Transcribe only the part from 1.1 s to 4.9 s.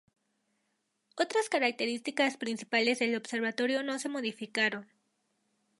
Otras características principales del observatorio no se modificaron.